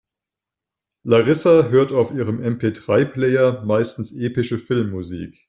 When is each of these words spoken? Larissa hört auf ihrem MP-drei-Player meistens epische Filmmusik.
Larissa 1.03 1.67
hört 1.69 1.91
auf 1.91 2.11
ihrem 2.11 2.39
MP-drei-Player 2.41 3.63
meistens 3.65 4.11
epische 4.11 4.57
Filmmusik. 4.57 5.37